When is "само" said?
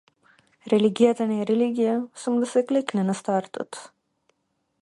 2.23-2.43